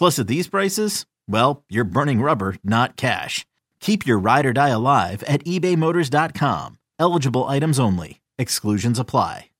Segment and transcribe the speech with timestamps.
[0.00, 3.44] Plus, at these prices, well, you're burning rubber, not cash.
[3.80, 6.78] Keep your ride or die alive at ebaymotors.com.
[6.98, 8.22] Eligible items only.
[8.38, 9.50] Exclusions apply.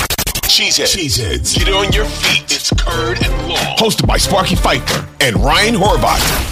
[0.00, 0.96] Cheeseheads.
[0.96, 1.54] Cheeseheads.
[1.54, 2.44] Get on your feet.
[2.44, 3.76] It's Curd and Long.
[3.76, 6.49] Hosted by Sparky Fifer and Ryan Horvat.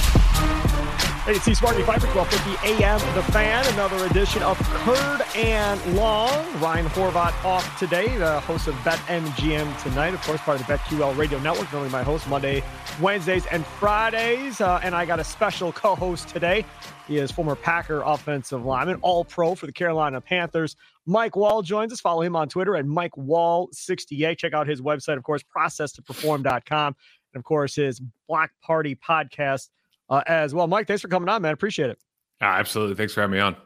[1.29, 3.75] Hey, it's Sparky Fifer, 1250 AM The Fan.
[3.75, 6.31] Another edition of Curd and Long.
[6.59, 10.15] Ryan Horvat off today, the host of Bet MGM tonight.
[10.15, 11.71] Of course, part of the BetQL radio network.
[11.71, 12.65] Normally my host Monday,
[12.99, 14.63] Wednesdays, and Fridays.
[14.63, 16.65] Uh, and I got a special co-host today.
[17.07, 20.77] He is former Packer offensive lineman, all pro for the Carolina Panthers.
[21.05, 22.01] Mike Wahle joins us.
[22.01, 24.39] Follow him on Twitter at Mike Wahle68.
[24.39, 26.97] Check out his website, of course, processtoperform.com.
[27.35, 29.69] And of course, his Black Party podcast
[30.09, 30.67] uh, as well.
[30.67, 31.53] Mike, thanks for coming on, man.
[31.53, 31.99] Appreciate it.
[32.41, 32.95] Ah, absolutely.
[32.95, 33.57] Thanks for having me on.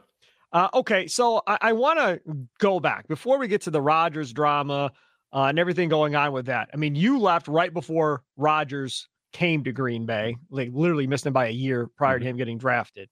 [0.51, 2.21] Uh, okay, so I, I want to
[2.59, 4.91] go back before we get to the Rodgers drama
[5.33, 6.69] uh, and everything going on with that.
[6.73, 11.33] I mean, you left right before Rodgers came to Green Bay, like literally missed him
[11.33, 12.23] by a year prior mm-hmm.
[12.23, 13.09] to him getting drafted.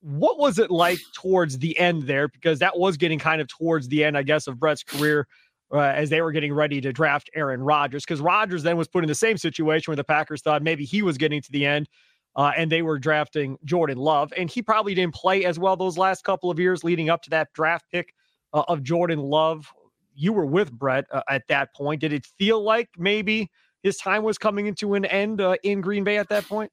[0.00, 2.28] What was it like towards the end there?
[2.28, 5.26] Because that was getting kind of towards the end, I guess, of Brett's career
[5.72, 8.04] uh, as they were getting ready to draft Aaron Rodgers.
[8.04, 11.02] Because Rodgers then was put in the same situation where the Packers thought maybe he
[11.02, 11.88] was getting to the end
[12.36, 14.32] uh, and they were drafting Jordan Love.
[14.36, 17.30] And he probably didn't play as well those last couple of years leading up to
[17.30, 18.14] that draft pick
[18.52, 19.72] uh, of Jordan Love.
[20.14, 22.00] You were with Brett uh, at that point.
[22.00, 23.50] Did it feel like maybe
[23.82, 26.70] his time was coming into an end uh, in Green Bay at that point?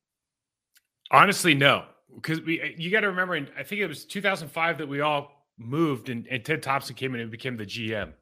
[1.12, 1.86] Honestly, no.
[2.14, 5.48] Because we, uh, you got to remember, I think it was 2005 that we all
[5.58, 8.14] moved, and, and Ted Thompson came in and became the GM.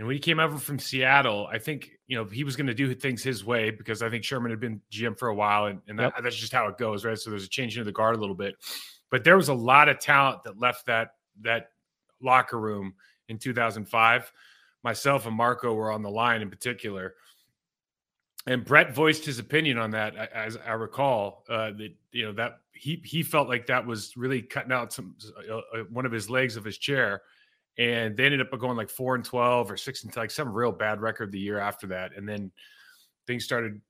[0.00, 2.74] And when he came over from Seattle, I think you know he was going to
[2.74, 5.82] do things his way because I think Sherman had been GM for a while, and,
[5.88, 6.24] and that, yep.
[6.24, 7.18] that's just how it goes, right?
[7.18, 8.54] So there's a change into the guard a little bit,
[9.10, 11.72] but there was a lot of talent that left that that
[12.22, 12.94] locker room
[13.28, 14.32] in 2005.
[14.82, 17.12] Myself and Marco were on the line in particular,
[18.46, 21.44] and Brett voiced his opinion on that, as I recall.
[21.46, 25.14] Uh, that you know that he he felt like that was really cutting out some
[25.46, 27.20] uh, uh one of his legs of his chair
[27.80, 30.70] and they ended up going like four and twelve or six and like some real
[30.70, 32.52] bad record the year after that, and then
[33.26, 33.80] things started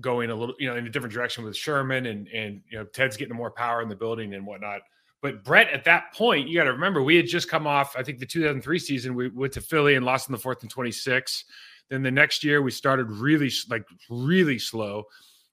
[0.00, 2.84] going a little, you know, in a different direction with Sherman and and you know
[2.84, 4.82] Ted's getting more power in the building and whatnot.
[5.22, 7.94] But Brett, at that point, you got to remember we had just come off.
[7.96, 10.70] I think the 2003 season, we went to Philly and lost in the fourth and
[10.70, 11.44] 26.
[11.90, 15.04] Then the next year, we started really like really slow,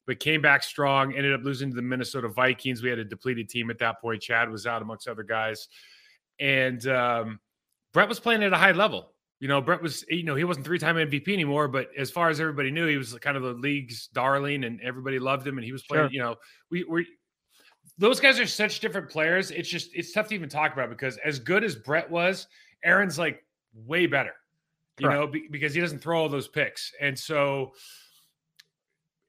[0.06, 1.16] but came back strong.
[1.16, 2.83] Ended up losing to the Minnesota Vikings.
[2.83, 4.21] We had a depleted team at that point.
[4.21, 5.67] Chad was out amongst other guys,
[6.39, 7.39] and um,
[7.94, 9.13] Brett was playing at a high level.
[9.39, 12.29] You know, Brett was, you know, he wasn't three time MVP anymore, but as far
[12.29, 15.57] as everybody knew, he was kind of the league's darling and everybody loved him.
[15.57, 16.11] And he was playing, sure.
[16.11, 16.35] you know,
[16.69, 17.03] we were,
[17.97, 19.51] those guys are such different players.
[19.51, 22.47] It's just, it's tough to even talk about because as good as Brett was,
[22.83, 23.41] Aaron's like
[23.73, 24.33] way better,
[25.00, 25.19] you Correct.
[25.19, 26.92] know, be, because he doesn't throw all those picks.
[27.00, 27.71] And so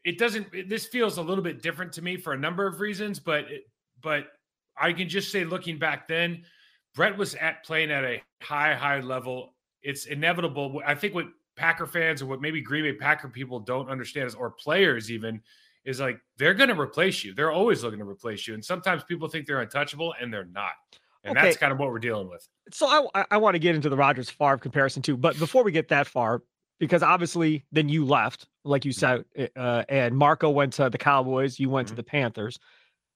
[0.05, 2.81] it doesn't, it, this feels a little bit different to me for a number of
[2.81, 3.63] reasons, but, it,
[4.03, 4.27] but
[4.77, 6.43] I can just say looking back then,
[6.95, 9.55] Brett was at playing at a high, high level.
[9.83, 10.83] It's inevitable.
[10.85, 11.27] I think what
[11.57, 15.41] Packer fans or what maybe Green Bay Packer people don't understand is, or players even,
[15.85, 17.35] is like they're going to replace you.
[17.35, 18.55] They're always looking to replace you.
[18.55, 20.73] And sometimes people think they're untouchable and they're not.
[21.25, 21.47] And okay.
[21.47, 22.49] that's kind of what we're dealing with.
[22.73, 25.17] So I, I want to get into the Rodgers Favre comparison too.
[25.17, 26.43] But before we get that far,
[26.79, 29.25] because obviously then you left, like you said,
[29.57, 31.93] uh, and Marco went to the Cowboys, you went mm-hmm.
[31.93, 32.59] to the Panthers.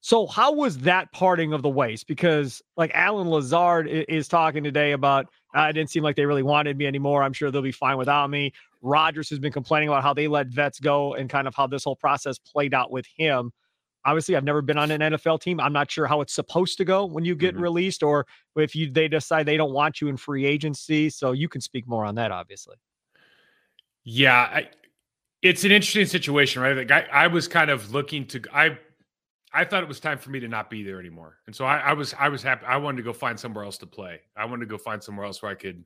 [0.05, 2.05] So how was that parting of the ways?
[2.05, 6.43] Because like Allen Lazard is talking today about uh, it didn't seem like they really
[6.43, 7.23] wanted me anymore.
[7.23, 8.53] I'm sure they'll be fine without me.
[8.83, 11.85] Rodgers has been complaining about how they let vets go and kind of how this
[11.85, 13.51] whole process played out with him.
[14.05, 15.59] Obviously, I've never been on an NFL team.
[15.59, 17.63] I'm not sure how it's supposed to go when you get mm-hmm.
[17.63, 18.27] released, or
[18.57, 21.09] if you they decide they don't want you in free agency.
[21.09, 22.77] So you can speak more on that, obviously.
[24.03, 24.69] Yeah, I,
[25.41, 26.77] it's an interesting situation, right?
[26.77, 28.77] Like I, I was kind of looking to I
[29.55, 31.39] I thought it was time for me to not be there anymore.
[31.47, 32.67] And so I, I, was I was happy.
[32.67, 34.21] I wanted to go find somewhere else to play.
[34.37, 35.85] I wanted to go find somewhere else where I could,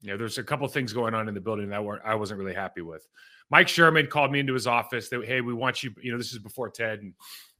[0.00, 2.40] you know, there's a couple things going on in the building that weren't I wasn't
[2.40, 3.06] really happy with.
[3.50, 5.08] Mike Sherman called me into his office.
[5.08, 5.90] That hey, we want you.
[6.00, 7.14] You know, this is before Ted, and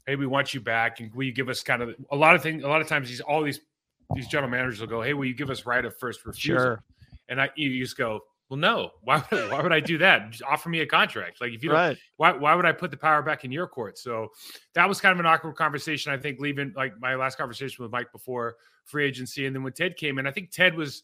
[0.07, 1.01] hey, we want you back.
[1.01, 2.65] And will you give us kind of a lot of things?
[2.65, 3.61] A lot of times, these all these
[4.15, 6.63] these general managers will go, hey, will you give us right of first refusal?
[6.63, 6.85] Sure.
[7.29, 8.91] And I you just go, well, no.
[9.03, 10.31] Why would, why would I do that?
[10.31, 11.41] Just offer me a contract.
[11.41, 11.97] Like if you right.
[12.17, 13.99] why why would I put the power back in your court?
[13.99, 14.29] So
[14.75, 16.13] that was kind of an awkward conversation.
[16.13, 19.73] I think leaving like my last conversation with Mike before free agency, and then when
[19.73, 21.03] Ted came in, I think Ted was.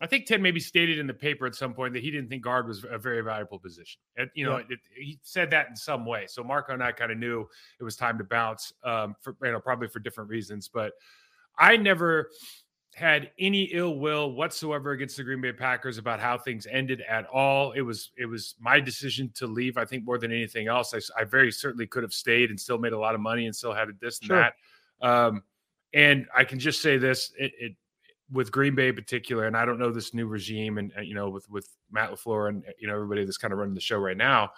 [0.00, 2.44] I think Ted maybe stated in the paper at some point that he didn't think
[2.44, 4.00] guard was a very valuable position.
[4.16, 4.64] And, you know, yeah.
[4.70, 6.26] it, he said that in some way.
[6.28, 7.48] So Marco and I kind of knew
[7.80, 10.70] it was time to bounce, um, for you know, probably for different reasons.
[10.72, 10.92] But
[11.58, 12.30] I never
[12.94, 17.26] had any ill will whatsoever against the Green Bay Packers about how things ended at
[17.26, 17.72] all.
[17.72, 19.76] It was it was my decision to leave.
[19.76, 22.78] I think more than anything else, I, I very certainly could have stayed and still
[22.78, 24.36] made a lot of money and still had a this and sure.
[24.36, 25.06] that.
[25.06, 25.42] Um,
[25.94, 27.72] and I can just say this: it, it,
[28.32, 31.30] with Green Bay in particular, and I don't know this new regime, and you know
[31.30, 34.16] with with Matt LaFleur and you know everybody that's kind of running the show right
[34.16, 34.50] now.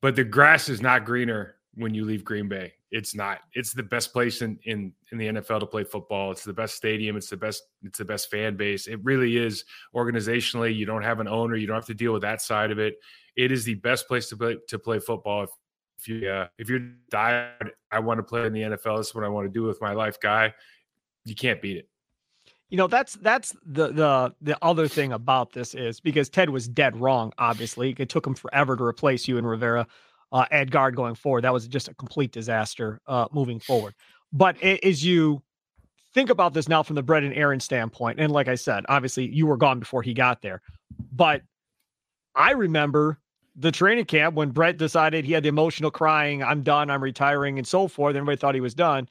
[0.00, 2.74] But the grass is not greener when you leave Green Bay.
[2.90, 3.40] It's not.
[3.52, 6.30] It's the best place in in in the NFL to play football.
[6.30, 7.16] It's the best stadium.
[7.16, 7.64] It's the best.
[7.82, 8.86] It's the best fan base.
[8.86, 9.64] It really is.
[9.94, 11.56] Organizationally, you don't have an owner.
[11.56, 12.94] You don't have to deal with that side of it.
[13.36, 15.44] It is the best place to play to play football.
[15.44, 15.50] If,
[15.98, 18.98] if you uh, if you're died, I want to play in the NFL.
[18.98, 20.54] This is what I want to do with my life, guy.
[21.24, 21.88] You can't beat it.
[22.68, 26.66] You know that's that's the the the other thing about this is because Ted was
[26.66, 27.32] dead wrong.
[27.38, 29.86] Obviously, it took him forever to replace you and Rivera
[30.32, 31.44] uh, guard going forward.
[31.44, 33.94] That was just a complete disaster uh, moving forward.
[34.32, 35.42] But as you
[36.14, 39.28] think about this now from the Brett and Aaron standpoint, and like I said, obviously
[39.28, 40.62] you were gone before he got there,
[41.12, 41.42] but
[42.34, 43.18] I remember
[43.56, 47.58] the training camp when Brett decided he had the emotional crying, I'm done, I'm retiring,
[47.58, 48.14] and so forth.
[48.14, 49.08] Everybody thought he was done.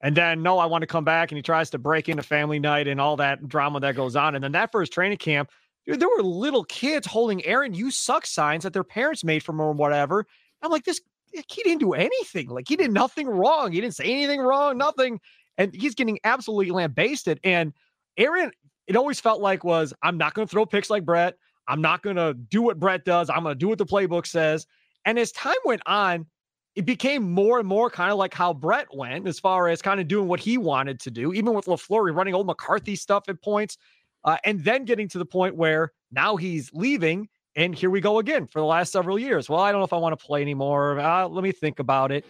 [0.00, 1.30] And then, no, I want to come back.
[1.30, 4.34] And he tries to break into family night and all that drama that goes on.
[4.34, 5.50] And then that first training camp,
[5.86, 9.56] dude, there were little kids holding Aaron, you suck signs that their parents made from
[9.56, 10.26] him or whatever.
[10.62, 11.00] I'm like, this
[11.32, 12.48] he didn't do anything.
[12.48, 13.72] Like he did nothing wrong.
[13.72, 15.20] He didn't say anything wrong, nothing.
[15.58, 17.40] And he's getting absolutely lambasted.
[17.44, 17.72] And
[18.16, 18.50] Aaron,
[18.86, 21.34] it always felt like was I'm not going to throw picks like Brett.
[21.68, 23.28] I'm not going to do what Brett does.
[23.28, 24.66] I'm going to do what the playbook says.
[25.04, 26.26] And as time went on,
[26.74, 29.98] it became more and more kind of like how Brett went as far as kind
[29.98, 33.42] of doing what he wanted to do, even with LaFleur running old McCarthy stuff at
[33.42, 33.78] points.
[34.24, 38.18] Uh, and then getting to the point where now he's leaving and here we go
[38.18, 39.48] again for the last several years.
[39.48, 41.00] Well, I don't know if I want to play anymore.
[41.00, 42.26] Uh, let me think about it.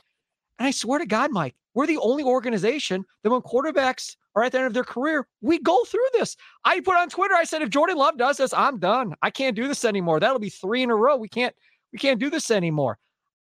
[0.58, 4.52] And I swear to God, Mike, we're the only organization that when quarterbacks are at
[4.52, 6.36] the end of their career, we go through this.
[6.64, 9.14] I put on Twitter, I said, if Jordan Love does this, I'm done.
[9.20, 10.20] I can't do this anymore.
[10.20, 11.16] That'll be three in a row.
[11.16, 11.54] We can't,
[11.92, 12.98] we can't do this anymore.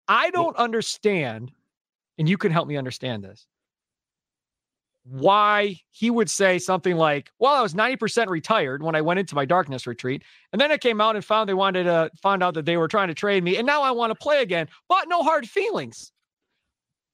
[0.07, 1.51] I don't understand,
[2.17, 3.47] and you can help me understand this
[5.05, 9.35] why he would say something like, "Well, I was 90% retired when I went into
[9.35, 12.55] my darkness retreat, and then I came out and found they wanted to find out
[12.55, 15.07] that they were trying to trade me, and now I want to play again, but
[15.07, 16.11] no hard feelings."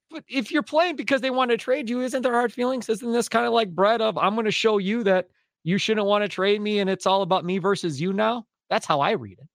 [0.09, 2.89] But if you're playing because they want to trade you, isn't there hard feelings?
[2.89, 5.27] Isn't this kind of like bread of I'm going to show you that
[5.63, 8.45] you shouldn't want to trade me, and it's all about me versus you now?
[8.69, 9.47] That's how I read it.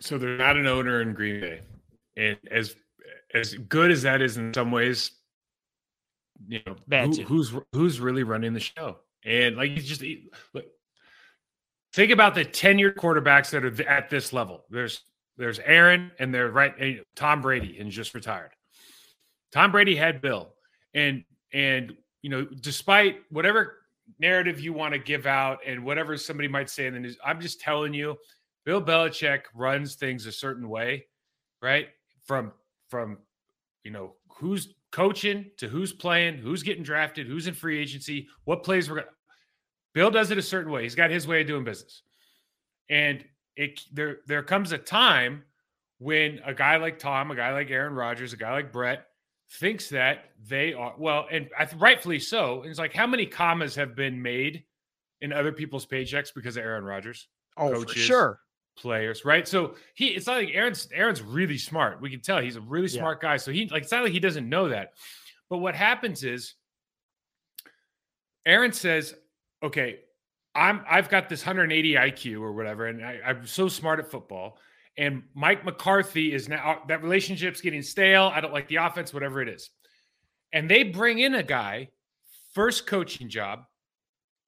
[0.00, 1.60] So they're not an owner in Green Bay,
[2.16, 2.76] and as
[3.34, 5.10] as good as that is in some ways,
[6.46, 8.98] you know who, who's who's really running the show.
[9.24, 10.02] And like you just
[10.54, 10.64] look,
[11.92, 14.64] think about the tenured quarterbacks that are at this level.
[14.70, 15.02] There's
[15.36, 18.50] there's aaron and they're right and tom brady and just retired.
[19.52, 20.54] Tom brady had bill.
[20.94, 23.78] And and you know despite whatever
[24.18, 27.40] narrative you want to give out and whatever somebody might say in the news i'm
[27.40, 28.16] just telling you
[28.64, 31.04] bill belichick runs things a certain way
[31.60, 31.88] right?
[32.24, 32.52] From
[32.88, 33.18] from
[33.84, 38.62] you know who's coaching to who's playing, who's getting drafted, who's in free agency, what
[38.62, 39.12] plays we're going to.
[39.94, 40.82] Bill does it a certain way.
[40.82, 42.02] He's got his way of doing business.
[42.88, 43.24] And
[43.56, 45.42] it there there comes a time
[45.98, 49.06] when a guy like Tom, a guy like Aaron Rodgers, a guy like Brett
[49.52, 52.62] thinks that they are well, and rightfully so.
[52.62, 54.64] It's like how many commas have been made
[55.20, 57.28] in other people's paychecks because of Aaron Rodgers?
[57.56, 58.40] Oh, coaches, sure.
[58.78, 59.46] Players, right?
[59.46, 62.00] So he it's not like Aaron's Aaron's really smart.
[62.00, 63.00] We can tell he's a really Yeah.
[63.00, 63.36] smart guy.
[63.36, 64.92] So he like it's not like he doesn't know that.
[65.50, 66.54] But what happens is
[68.46, 69.14] Aaron says,
[69.62, 70.00] okay,
[70.54, 74.58] I'm I've got this 180 IQ or whatever, and I, I'm so smart at football.
[74.96, 78.32] And Mike McCarthy is now that relationship's getting stale.
[78.34, 79.70] I don't like the offense, whatever it is.
[80.52, 81.90] And they bring in a guy,
[82.52, 83.60] first coaching job,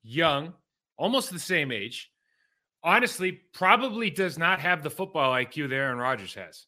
[0.03, 0.55] young,
[0.97, 2.11] almost the same age.
[2.83, 6.67] Honestly, probably does not have the football IQ that Aaron Rodgers has.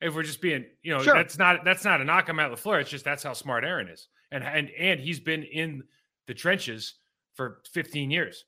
[0.00, 1.14] If we're just being, you know, Sure.
[1.14, 2.80] that's not that's not a knock on Matt LaFleur.
[2.80, 4.08] It's just that's how smart Aaron is.
[4.32, 5.84] And and and he's been in
[6.26, 6.94] the trenches
[7.34, 8.44] for 15 years.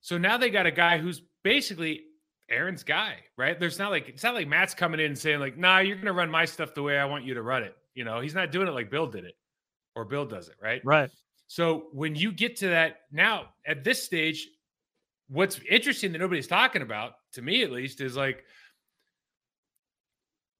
[0.00, 2.02] So now they got a guy who's basically
[2.50, 3.58] Aaron's guy, right?
[3.58, 6.06] There's not like it's not like Matt's coming in and saying like, "Nah, you're going
[6.06, 8.34] to run my stuff the way I want you to run it." You know, he's
[8.34, 9.34] not doing it like Bill did it,
[9.96, 10.80] or Bill does it, right?
[10.84, 11.10] Right.
[11.46, 14.46] So when you get to that now at this stage,
[15.30, 18.44] what's interesting that nobody's talking about, to me at least, is like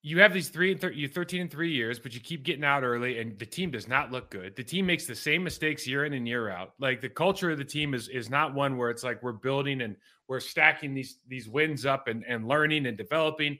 [0.02, 2.64] you have these three and thir- you 13 and three years, but you keep getting
[2.64, 4.56] out early, and the team does not look good.
[4.56, 6.72] The team makes the same mistakes year in and year out.
[6.78, 9.82] Like the culture of the team is is not one where it's like we're building
[9.82, 9.96] and
[10.28, 13.58] we're stacking these these wins up and, and learning and developing.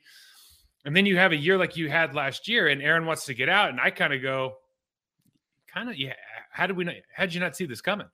[0.86, 3.34] And then you have a year like you had last year, and Aaron wants to
[3.34, 4.54] get out, and I kind of go,
[5.66, 6.14] kind of, yeah.
[6.50, 6.94] How did we not?
[7.14, 8.06] How did you not see this coming?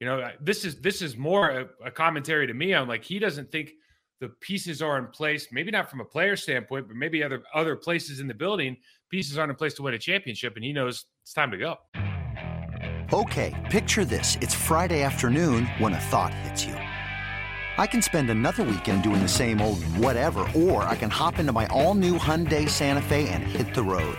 [0.00, 3.18] You know, this is this is more a, a commentary to me on like he
[3.18, 3.72] doesn't think
[4.20, 5.48] the pieces are in place.
[5.50, 8.76] Maybe not from a player standpoint, but maybe other other places in the building.
[9.10, 11.76] Pieces aren't in place to win a championship, and he knows it's time to go.
[13.12, 14.36] Okay, picture this.
[14.40, 16.74] It's Friday afternoon when a thought hits you.
[16.74, 21.52] I can spend another weekend doing the same old whatever, or I can hop into
[21.52, 24.18] my all new Hyundai Santa Fe and hit the road.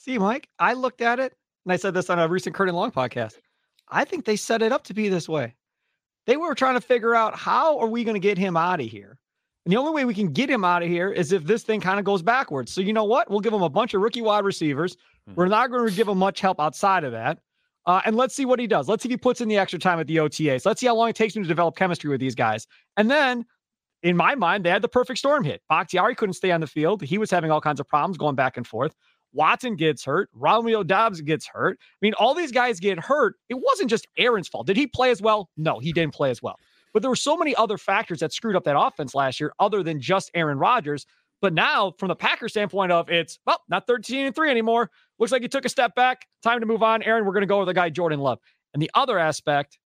[0.00, 1.34] See, Mike, I looked at it
[1.66, 3.34] and I said this on a recent Curd and Long podcast.
[3.90, 5.54] I think they set it up to be this way.
[6.26, 8.86] They were trying to figure out how are we going to get him out of
[8.86, 9.18] here?
[9.66, 11.82] And the only way we can get him out of here is if this thing
[11.82, 12.72] kind of goes backwards.
[12.72, 13.30] So you know what?
[13.30, 14.96] We'll give him a bunch of rookie wide receivers.
[15.34, 17.38] We're not going to give him much help outside of that.
[17.84, 18.88] Uh, and let's see what he does.
[18.88, 20.64] Let's see if he puts in the extra time at the OTAs.
[20.64, 22.66] Let's see how long it takes him to develop chemistry with these guys.
[22.96, 23.44] And then,
[24.02, 25.60] in my mind, they had the perfect storm hit.
[25.68, 27.02] Bakhtiari couldn't stay on the field.
[27.02, 28.94] He was having all kinds of problems going back and forth.
[29.32, 30.28] Watson gets hurt.
[30.34, 31.78] Romeo Doubs gets hurt.
[31.80, 33.36] I mean, all these guys get hurt.
[33.48, 34.66] It wasn't just Aaron's fault.
[34.66, 35.50] Did he play as well?
[35.56, 36.56] No, he didn't play as well.
[36.92, 39.82] But there were so many other factors that screwed up that offense last year, other
[39.82, 41.06] than just Aaron Rodgers.
[41.40, 44.90] But now, from the Packers standpoint of it's well, not 13 and 3 anymore.
[45.18, 46.26] Looks like he took a step back.
[46.42, 47.02] Time to move on.
[47.02, 48.38] Aaron, we're going to go with the guy Jordan Love.
[48.74, 49.78] And the other aspect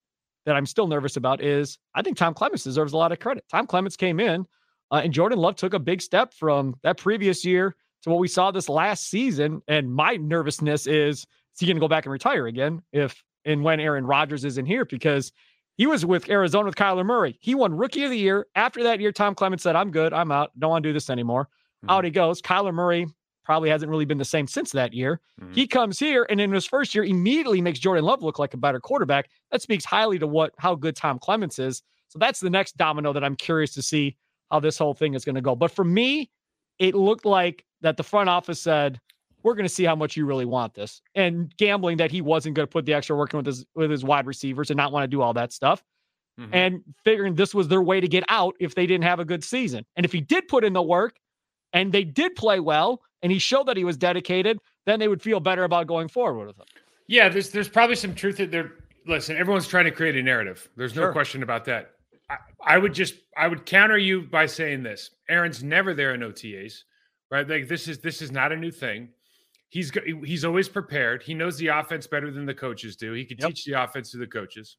[0.47, 3.45] that I'm still nervous about is I think Tom Clements deserves a lot of credit.
[3.51, 4.47] Tom Clements came in
[4.91, 8.29] uh, and Jordan Love took a big step from that previous year to what we
[8.29, 9.63] saw this last season.
[9.69, 11.27] And my nervousness is, is
[11.59, 14.85] he going to go back and retire again if and when Aaron Rodgers isn't here?
[14.85, 15.33] Because
[15.77, 17.39] he was with Arizona with Kyler Murray.
[17.41, 18.47] He won Rookie of the Year.
[18.55, 20.13] After that year, Tom Clements said, I'm good.
[20.13, 20.51] I'm out.
[20.59, 21.49] Don't want to do this anymore.
[21.89, 22.41] Out he goes.
[22.41, 23.07] Kyler Murray
[23.45, 25.21] probably hasn't really been the same since that year.
[25.41, 25.55] Mhm.
[25.55, 28.57] He comes here and in his first year immediately makes Jordan Love look like a
[28.57, 29.31] better quarterback.
[29.51, 31.83] That speaks highly to what how good Tom Clements is.
[32.09, 34.17] So that's the next domino that I'm curious to see
[34.51, 35.57] how this whole thing is going to go.
[35.57, 36.31] But for me,
[36.79, 39.01] it looked like that the front office said,
[39.43, 42.57] "We're going to see how much you really want this," and gambling that he wasn't
[42.57, 44.93] going to put the extra work in with his with his wide receivers and not
[44.93, 45.83] want to do all that stuff,
[46.41, 46.49] Mhm.
[46.53, 49.45] and figuring this was their way to get out if they didn't have a good
[49.45, 49.85] season.
[49.97, 51.17] And if he did put in the work,
[51.73, 55.23] and they did play well, and he showed that he was dedicated, then they would
[55.23, 56.67] feel better about going forward with him.
[57.09, 58.73] Yeah, there's there's probably some truth that there.
[59.05, 60.69] Listen, everyone's trying to create a narrative.
[60.77, 61.13] There's no Sure.
[61.13, 61.91] question about that.
[62.31, 66.21] I, I would just I would counter you by saying this: Aaron's never there in
[66.23, 66.85] OTAs,
[67.33, 67.49] right?
[67.49, 69.09] Like this is this is not a new thing.
[69.71, 69.91] He's
[70.23, 71.23] he's always prepared.
[71.23, 73.15] He knows the offense better than the coaches do.
[73.15, 73.49] He can Yep.
[73.49, 74.77] teach the offense to the coaches.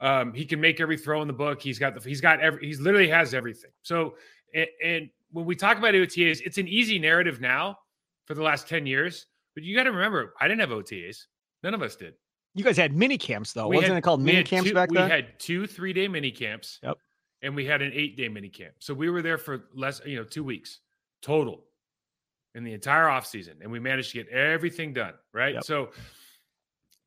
[0.00, 1.60] Um, he can make every throw in the book.
[1.60, 3.70] He's got the he's got every he's literally has everything.
[3.82, 4.14] So
[4.54, 7.78] and, and when we talk about OTAs, it's an easy narrative now
[8.26, 9.26] for the last 10 years.
[9.54, 11.26] But you got to remember, I didn't have OTAs.
[11.62, 12.14] None of us did.
[12.54, 14.90] You guys had mini camps though, we wasn't had, it called mini camps two, back
[14.90, 15.04] then?
[15.04, 16.78] We had two three day mini camps.
[16.82, 16.98] Yep.
[17.42, 18.74] And we had an eight day mini camp.
[18.80, 20.80] So we were there for less, you know, two weeks
[21.22, 21.64] total
[22.54, 25.14] in the entire off season, and we managed to get everything done.
[25.32, 25.54] Right.
[25.54, 25.64] Yep.
[25.64, 25.90] So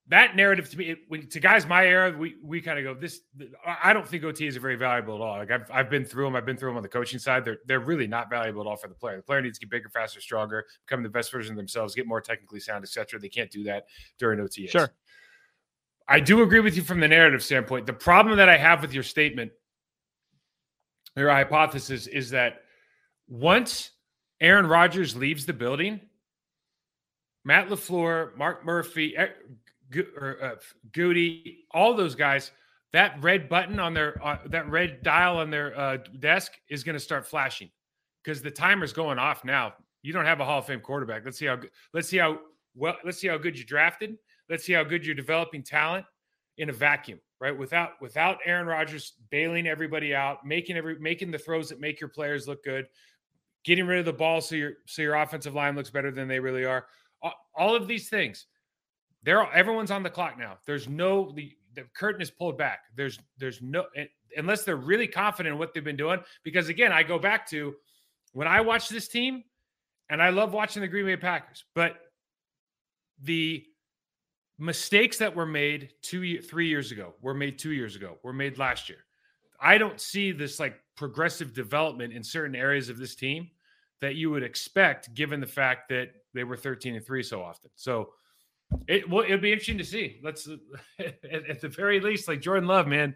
[0.07, 3.21] that narrative to me, it, to guys my era, we we kind of go this.
[3.65, 5.37] I don't think OTAs are very valuable at all.
[5.37, 6.35] Like I've I've been through them.
[6.35, 7.45] I've been through them on the coaching side.
[7.45, 9.17] They're they're really not valuable at all for the player.
[9.17, 12.05] The player needs to get bigger, faster, stronger, become the best version of themselves, get
[12.05, 13.19] more technically sound, etc.
[13.19, 13.85] They can't do that
[14.17, 14.69] during OTAs.
[14.69, 14.89] Sure.
[16.07, 17.85] I do agree with you from the narrative standpoint.
[17.85, 19.53] The problem that I have with your statement,
[21.15, 22.63] your hypothesis, is that
[23.29, 23.91] once
[24.43, 26.01] Aaron Rodgers leaves the building,
[27.45, 29.27] Matt LaFleur, Mark Murphy, uh,
[30.91, 32.51] Gutey, all those guys,
[32.91, 36.93] that red button on their uh, that red dial on their uh, desk is going
[36.93, 37.69] to start flashing
[38.23, 39.73] because the timer's going off now.
[40.01, 41.23] You don't have a Hall of Fame quarterback.
[41.23, 41.59] Let's see how
[41.93, 42.39] let's see how
[42.75, 44.17] well let's see how good you drafted.
[44.49, 46.05] Let's see how good you're developing talent
[46.57, 47.57] in a vacuum, right?
[47.57, 52.09] Without without Aaron Rodgers bailing everybody out, making every making the throws that make your
[52.09, 52.85] players look good,
[53.63, 56.39] getting rid of the ball so your so your offensive line looks better than they
[56.39, 56.85] really are.
[57.55, 58.47] All, of these things
[59.23, 60.57] they're everyone's on the clock now.
[60.65, 62.79] There's no the, the curtain is pulled back.
[62.95, 63.85] There's there's no
[64.37, 66.19] unless they're really confident in what they've been doing.
[66.43, 67.75] Because again, I go back to
[68.33, 69.43] when I watch this team,
[70.09, 71.95] and I love watching the Green Bay Packers, but
[73.21, 73.63] the
[74.59, 78.57] mistakes that were made two three years ago were made two years ago were made
[78.57, 78.99] last year.
[79.59, 83.49] I don't see this like progressive development in certain areas of this team
[84.01, 87.69] that you would expect given the fact that they were 13 and 3 so often.
[87.75, 88.09] So
[88.87, 90.19] it well, it'll be interesting to see.
[90.23, 90.47] Let's
[90.99, 93.15] at, at, the very least, like Jordan Love, man,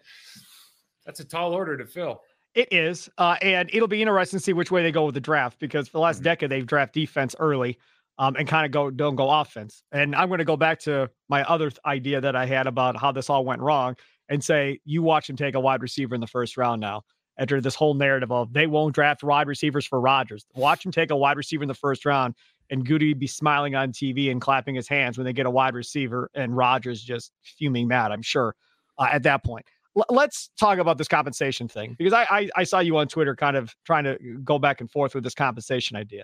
[1.05, 2.21] that's a tall order to fill.
[2.53, 5.21] It is, uh, and it'll be interesting to see which way they go with the
[5.21, 6.23] draft because for the last mm-hmm.
[6.23, 7.77] decade they've draft defense early,
[8.19, 9.83] um, and kind of go don't go offense.
[9.91, 13.11] And I'm going to go back to my other idea that I had about how
[13.11, 13.95] this all went wrong
[14.29, 17.03] and say you watch him take a wide receiver in the first round now.
[17.39, 21.11] After this whole narrative of they won't draft wide receivers for Rodgers, watch him take
[21.11, 22.33] a wide receiver in the first round
[22.69, 25.73] and Gutey be smiling on TV and clapping his hands when they get a wide
[25.73, 28.55] receiver and Rodgers just fuming mad, I'm sure,
[28.97, 29.65] uh, at that point.
[29.95, 33.35] L- let's talk about this compensation thing because I, I, I saw you on Twitter
[33.35, 36.23] kind of trying to go back and forth with this compensation idea.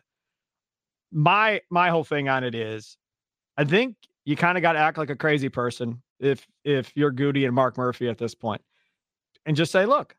[1.12, 2.97] My my whole thing on it is
[3.56, 3.95] I think
[4.26, 7.54] you kind of got to act like a crazy person if if you're Gutey and
[7.54, 8.62] Mark Murphy at this point,
[9.45, 10.15] and just say, look,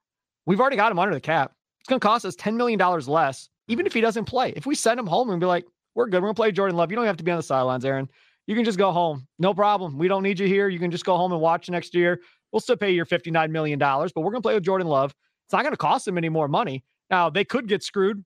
[0.46, 1.52] we've already got him under the cap.
[1.80, 4.52] It's going to cost us ten million dollars less, even if he doesn't play.
[4.56, 6.22] If we send him home and be like, we're good.
[6.22, 6.90] We're gonna play Jordan Love.
[6.90, 8.08] You don't have to be on the sidelines, Aaron.
[8.46, 9.26] You can just go home.
[9.38, 9.96] No problem.
[9.96, 10.68] We don't need you here.
[10.68, 12.20] You can just go home and watch next year.
[12.52, 15.14] We'll still pay your $59 million, but we're gonna play with Jordan Love.
[15.46, 16.84] It's not gonna cost them any more money.
[17.10, 18.24] Now they could get screwed.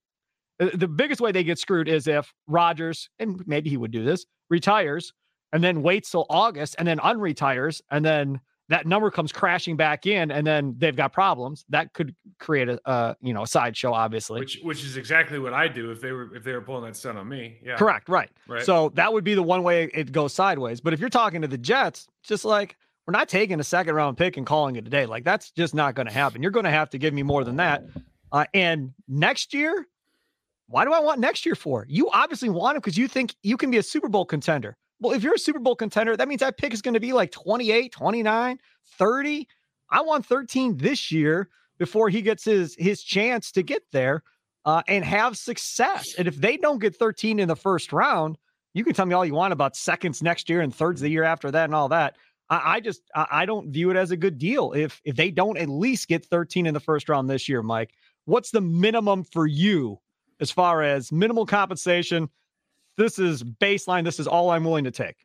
[0.59, 4.27] The biggest way they get screwed is if Rodgers, and maybe he would do this,
[4.51, 5.13] retires
[5.53, 10.07] and then waits till August and then unretires and then that number comes crashing back
[10.07, 13.93] in and then they've got problems that could create a, uh, you know a sideshow
[13.93, 14.41] obviously.
[14.41, 16.97] Which which is exactly what i do if they were if they were pulling that
[16.97, 17.77] stunt on me yeah.
[17.77, 18.31] Correct right.
[18.47, 18.65] Right.
[18.65, 20.81] So that would be the one way it goes sideways.
[20.81, 22.77] But if you're talking to the jets just like
[23.07, 25.07] we're not taking a second round pick and calling it a day.
[25.07, 26.43] Like that's just not going to happen.
[26.43, 27.85] You're going to have to give me more than that.
[28.31, 29.87] Uh, and next year
[30.69, 31.87] why do i want next year for?
[31.89, 35.15] You obviously want it because you think you can be a super bowl contender well,
[35.15, 37.31] if you're a Super Bowl contender, that means that pick is going to be like
[37.31, 38.59] 28, 29,
[38.99, 39.49] 30.
[39.91, 44.23] I want 13 this year before he gets his his chance to get there
[44.65, 46.15] uh, and have success.
[46.19, 48.37] And if they don't get 13 in the first round,
[48.75, 51.25] you can tell me all you want about seconds next year and thirds the year
[51.25, 52.17] after that and all that.
[52.51, 55.31] I, I just I, I don't view it as a good deal if if they
[55.31, 57.91] don't at least get 13 in the first round this year, Mike.
[58.25, 60.01] What's the minimum for you
[60.41, 62.29] as far as minimal compensation
[62.99, 64.05] this is baseline.
[64.05, 65.17] This is all I'm willing to take.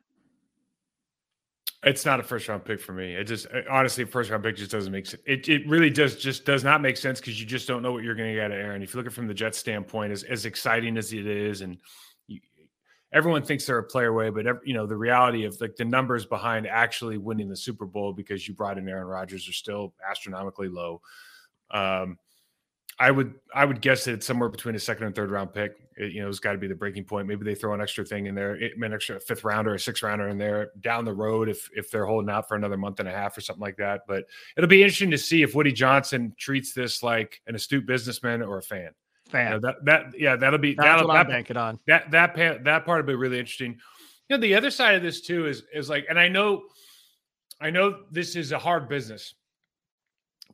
[1.82, 3.14] It's not a first round pick for me.
[3.14, 5.22] It just honestly, first round pick just doesn't make sense.
[5.26, 8.04] It, it really does just does not make sense because you just don't know what
[8.04, 8.82] you're going to get Aaron.
[8.82, 11.60] If you look at it from the Jets standpoint, as as exciting as it is,
[11.60, 11.76] and
[12.26, 12.40] you,
[13.12, 15.84] everyone thinks they're a player away, but every, you know the reality of like the
[15.84, 19.92] numbers behind actually winning the Super Bowl because you brought in Aaron Rodgers are still
[20.08, 21.02] astronomically low.
[21.70, 22.18] Um,
[22.98, 25.76] I would I would guess that it's somewhere between a second and third round pick.
[25.96, 27.26] It, you know, it's got to be the breaking point.
[27.26, 30.28] Maybe they throw an extra thing in there, an extra fifth rounder, a sixth rounder
[30.28, 33.12] in there down the road if if they're holding out for another month and a
[33.12, 34.02] half or something like that.
[34.06, 34.24] But
[34.56, 38.58] it'll be interesting to see if Woody Johnson treats this like an astute businessman or
[38.58, 38.90] a fan.
[39.28, 39.46] Fan.
[39.46, 41.78] You know, that that yeah, that'll be That's that'll what I'm banking on.
[41.86, 43.78] That that that part will be really interesting.
[44.28, 46.62] You know, the other side of this too is is like, and I know,
[47.60, 49.34] I know this is a hard business,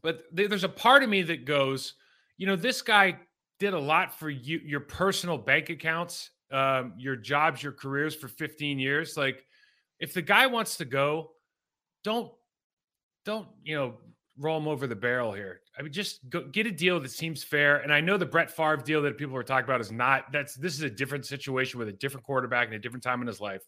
[0.02, 1.94] but there's a part of me that goes
[2.40, 3.18] you know, this guy
[3.60, 8.26] did a lot for you, your personal bank accounts, um, your jobs, your careers for
[8.26, 9.16] 15 years.
[9.16, 9.44] Like,
[10.00, 11.32] if the guy wants to go,
[12.02, 12.32] don't
[13.26, 13.98] don't you know
[14.38, 15.60] roll them over the barrel here.
[15.78, 17.76] I mean, just go, get a deal that seems fair.
[17.78, 20.32] And I know the Brett Favre deal that people were talking about is not.
[20.32, 23.26] That's this is a different situation with a different quarterback and a different time in
[23.26, 23.62] his life.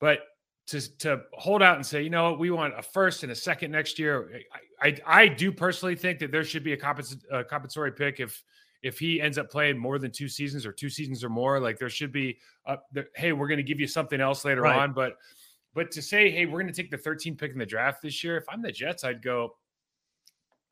[0.00, 0.20] But
[0.68, 3.70] to to hold out and say, you know, we want a first and a second
[3.70, 4.40] next year.
[4.84, 8.44] I I, do personally think that there should be a, compens- a compensatory pick if
[8.82, 11.58] if he ends up playing more than two seasons or two seasons or more.
[11.58, 14.62] Like there should be, a, the, hey, we're going to give you something else later
[14.62, 14.78] right.
[14.78, 15.16] on, but.
[15.76, 18.22] But to say, hey, we're going to take the 13th pick in the draft this
[18.22, 19.56] year, if I'm the Jets, I'd go,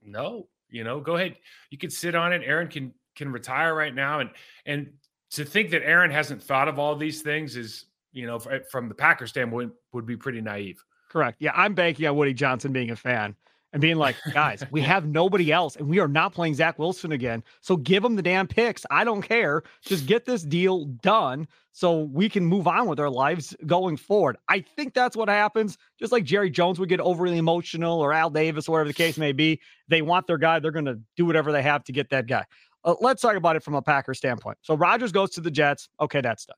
[0.01, 1.35] no, you know, go ahead.
[1.71, 2.43] You can sit on it.
[2.45, 4.31] Aaron can can retire right now, and
[4.65, 4.93] and
[5.33, 8.39] to think that Aaron hasn't thought of all these things is you know,
[8.71, 10.85] from the Packers standpoint, would be pretty naive.
[11.11, 11.39] Correct.
[11.41, 13.35] Yeah, I'm banking on Woody Johnson being a fan
[13.73, 17.13] and being like, guys, we have nobody else, and we are not playing Zach Wilson
[17.13, 17.43] again.
[17.61, 18.85] So give them the damn picks.
[18.91, 19.63] I don't care.
[19.83, 24.37] Just get this deal done so we can move on with our lives going forward.
[24.49, 25.79] I think that's what happens.
[25.99, 29.17] Just like Jerry Jones would get overly emotional or Al Davis, or whatever the case
[29.17, 29.59] may be.
[29.89, 30.59] They want their guy.
[30.59, 32.45] They're going to do whatever they have to get that guy.
[32.85, 34.59] Uh, let's talk about it from a Packer standpoint.
[34.63, 35.89] So Rodgers goes to the Jets.
[36.01, 36.57] Okay, that's done.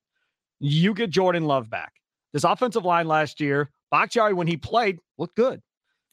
[0.59, 1.94] You get Jordan Love back.
[2.33, 5.62] This offensive line last year, Bakhtiari, when he played, looked good.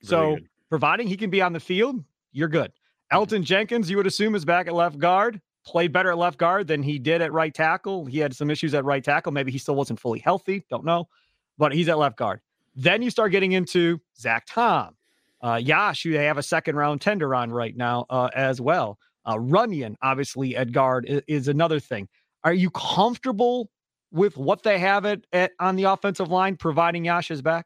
[0.03, 0.47] so, good.
[0.71, 2.71] Providing he can be on the field, you're good.
[3.11, 5.41] Elgton Jenkins, you would assume, is back at left guard.
[5.65, 8.05] Played better at left guard than he did at right tackle.
[8.05, 9.33] He had some issues at right tackle.
[9.33, 10.63] Maybe he still wasn't fully healthy.
[10.69, 11.09] Don't know.
[11.57, 12.39] But he's at left guard.
[12.73, 14.95] Then you start getting into Zach Tom,
[15.43, 18.97] uh, Yash, who they have a second round tender on right now uh, as well.
[19.25, 22.07] Uh, Runyan, obviously, at guard is, is another thing.
[22.45, 23.69] Are you comfortable
[24.13, 27.65] with what they have at, at on the offensive line, providing Yash is back?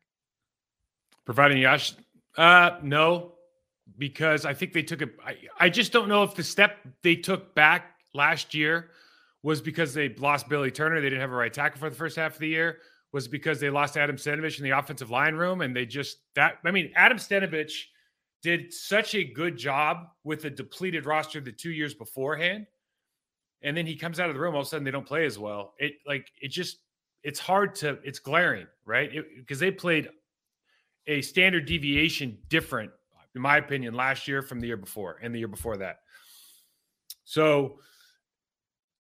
[1.24, 1.94] Providing Yash,
[2.38, 3.34] uh, no,
[3.98, 5.16] because I think they took it.
[5.60, 8.92] I, just don't know if the step they took back last year
[9.44, 11.02] was because they lost Billy Turner.
[11.02, 12.80] They didn't have a right tackle for the first half of the year.
[13.14, 16.58] Was because they lost Adam Stenavich in the offensive line room, and they just that.
[16.66, 17.72] I mean, Adam Stenavich
[18.42, 22.68] did such a good job with a depleted roster the two years beforehand
[23.66, 25.26] and then he comes out of the room all of a sudden they don't play
[25.26, 26.78] as well it like it just
[27.24, 30.08] it's hard to it's glaring right because they played
[31.08, 32.92] a standard deviation different
[33.36, 36.00] in my opinion last year from the year before and the year before that
[37.24, 37.80] so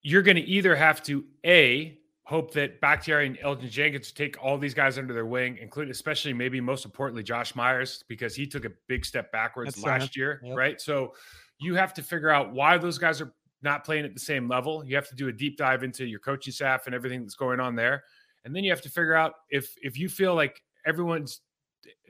[0.01, 4.57] you're going to either have to a hope that Bakhtiari and Elgton Jenkins take all
[4.57, 8.65] these guys under their wing, including especially maybe most importantly Josh Myers because he took
[8.65, 10.57] a big step backwards That's last year, yep.
[10.57, 10.81] right?
[10.81, 11.13] So
[11.59, 14.83] you have to figure out why those guys are not playing at the same level.
[14.83, 17.59] You have to do a deep dive into your coaching staff and everything that's going
[17.59, 18.03] on there.
[18.43, 21.41] And then you have to figure out if if you feel like everyone's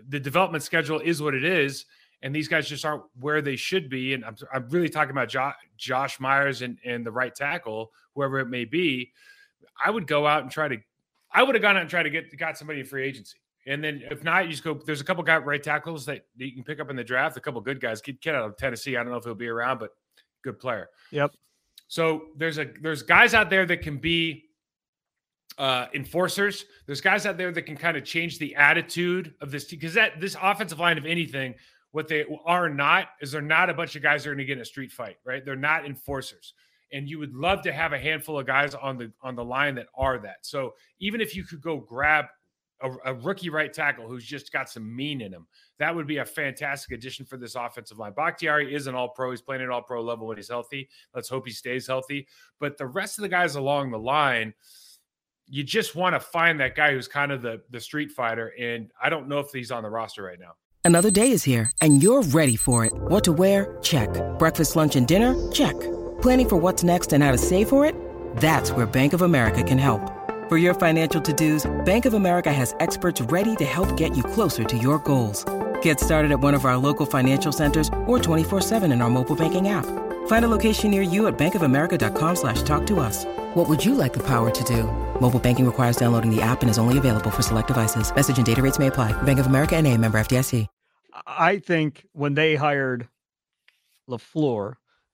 [0.10, 1.86] the development schedule is what it is
[2.22, 5.30] and these guys just aren't where they should be and I'm, I'm really talking about
[5.30, 9.12] jo- Josh Myers and, and the right tackle whoever it may be
[9.84, 10.78] I would go out and try to
[11.32, 13.38] I would have gone out and tried to get got somebody in free agency.
[13.68, 16.54] And then if not you just go there's a couple guy right tackles that you
[16.54, 18.96] can pick up in the draft a couple good guys get, get out of Tennessee
[18.96, 19.92] I don't know if he'll be around but
[20.44, 20.90] good player.
[21.12, 21.32] Yep.
[21.88, 24.46] So there's a there's guys out there that can be
[25.58, 26.66] uh, enforcers.
[26.86, 29.94] There's guys out there that can kind of change the attitude of this team because
[29.94, 31.56] that this offensive line of anything,
[31.92, 34.46] what they are not is they're not a bunch of guys that are going to
[34.46, 35.46] get in a street fight, right?
[35.46, 36.54] They're not enforcers.
[36.92, 39.76] And you would love to have a handful of guys on the on the line
[39.76, 40.38] that are that.
[40.46, 42.26] So even if you could go grab
[42.82, 45.48] a, a, rookie right tackle who's just got some mean in him.
[45.80, 48.14] That would be a fantastic addition for this offensive line.
[48.14, 49.32] Bakhtiari is an all pro.
[49.32, 50.90] He's playing at all pro level when he's healthy.
[51.14, 52.28] Let's hope he stays healthy.
[52.60, 54.54] But the rest of the guys along the line,
[55.48, 58.54] you just want to find that guy who's kind of the, the street fighter.
[58.60, 60.54] And I don't know if he's on the roster right now.
[60.84, 62.94] Another day is here and you're ready for it.
[62.94, 63.78] What to wear?
[63.82, 64.10] Check.
[64.38, 65.36] Breakfast, lunch, and dinner?
[65.52, 65.74] Check.
[66.22, 67.96] Planning for what's next and how to save for it?
[68.38, 70.12] That's where Bank of America can help.
[70.48, 74.64] For your financial to-dos, Bank of America has experts ready to help get you closer
[74.64, 75.44] to your goals.
[75.82, 79.70] Get started at one of our local financial centers or 24-7 in our mobile banking
[79.70, 79.88] app.
[80.28, 83.26] Find a location near you at bankofamerica.com slash talk to us.
[83.56, 84.84] What would you like the power to do?
[85.22, 88.14] Mobile banking requires downloading the app and is only available for select devices.
[88.14, 89.14] Message and data rates may apply.
[89.24, 90.68] Bank of America and a member FDIC.
[91.26, 93.08] I think when they hired
[94.10, 94.74] LaFleur,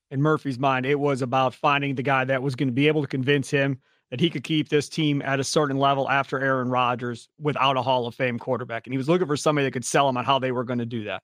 [0.09, 3.03] in Murphy's mind, it was about finding the guy that was going to be able
[3.03, 3.79] to convince him–
[4.11, 7.81] that he could keep this team at a certain level after Aaron Rodgers without a
[7.81, 8.85] Hall of Fame quarterback.
[8.85, 10.79] And he was looking for somebody that could sell him on how they were going
[10.79, 11.23] to do that.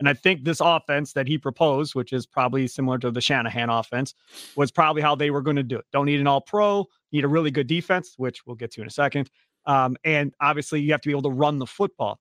[0.00, 3.70] And I think this offense that he proposed, which is probably similar to the Shanahan
[3.70, 4.14] offense,
[4.56, 5.84] was probably how they were going to do it.
[5.92, 8.86] Don't need an all pro, need a really good defense, which we'll get to in
[8.86, 9.30] a second.
[9.66, 12.18] Um, and obviously, you have to be able to run the football.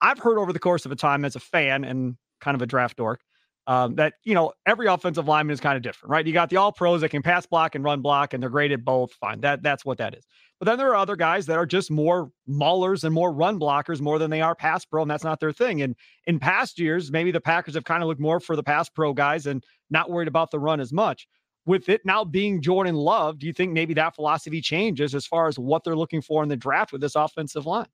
[0.00, 2.66] I've heard over the course of a time as a fan and kind of a
[2.66, 3.20] draft dork
[3.66, 6.26] um, that you know every offensive lineman is kind of different, right?
[6.26, 8.72] You got the all pros that can pass block and run block, and they're great
[8.72, 9.12] at both.
[9.14, 10.24] Fine, that that's what that is.
[10.58, 14.00] But then there are other guys that are just more maulers and more run blockers
[14.00, 15.82] more than they are pass pro, and that's not their thing.
[15.82, 15.94] And
[16.26, 19.12] in past years, maybe the Packers have kind of looked more for the pass pro
[19.12, 21.28] guys and not worried about the run as much.
[21.66, 25.48] With it now being Jordan Love, do you think maybe that philosophy changes as far
[25.48, 27.88] as what they're looking for in the draft with this offensive line?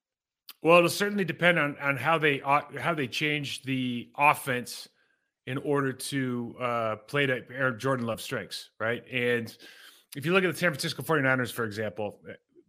[0.62, 4.88] Well, it'll certainly depend on on how they how they change the offense
[5.46, 9.02] in order to uh, play to Jordan Love strengths, right?
[9.10, 9.56] And
[10.14, 12.20] if you look at the San Francisco 49ers, for example,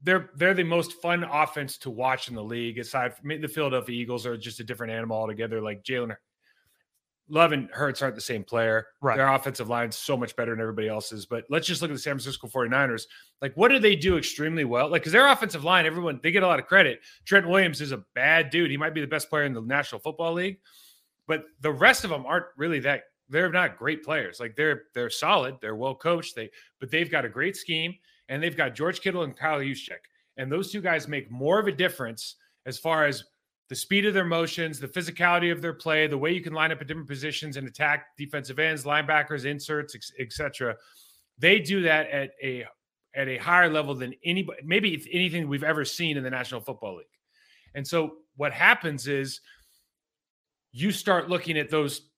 [0.03, 2.77] they're they're the most fun offense to watch in the league.
[2.77, 5.61] Aside from the Philadelphia Eagles are just a different animal altogether.
[5.61, 6.15] Like Jalen
[7.29, 8.87] Love and Hurts aren't the same player.
[9.01, 9.15] Right.
[9.15, 11.25] Their offensive line's so much better than everybody else's.
[11.25, 13.03] But let's just look at the San Francisco 49ers.
[13.41, 14.89] Like, what do they do extremely well?
[14.89, 16.99] Like, because their offensive line, everyone, they get a lot of credit.
[17.25, 18.71] Trent Williams is a bad dude.
[18.71, 20.59] He might be the best player in the National Football League,
[21.27, 23.03] but the rest of them aren't really that.
[23.29, 24.39] They're not great players.
[24.41, 25.55] Like they're they're solid.
[25.61, 26.35] They're well coached.
[26.35, 27.95] They but they've got a great scheme
[28.29, 30.01] and they've got George Kittle and Kyle Juszczyk.
[30.37, 33.23] And those two guys make more of a difference as far as
[33.69, 36.71] the speed of their motions, the physicality of their play, the way you can line
[36.71, 40.75] up at different positions and attack defensive ends, linebackers, inserts, etc.
[41.37, 42.65] They do that at a
[43.15, 46.97] at a higher level than anybody, maybe anything we've ever seen in the National Football
[46.97, 47.05] League.
[47.75, 49.39] And so what happens is
[50.71, 52.09] you start looking at those